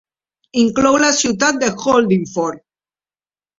[0.61, 2.65] Inclou la ciutat de Holdingford.